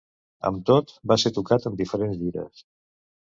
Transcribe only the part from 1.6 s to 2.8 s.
en diferents gires.